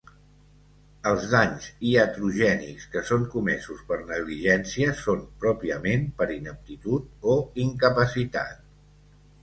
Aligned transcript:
Els 1.09 1.27
danys 1.33 1.67
iatrogènics 1.89 2.87
que 2.95 3.03
són 3.11 3.27
comesos 3.35 3.85
per 3.93 3.99
negligència 4.15 4.97
són 5.05 5.23
pròpiament 5.45 6.11
per 6.23 6.33
ineptitud 6.41 7.27
o 7.37 7.41
incapacitat. 7.71 8.63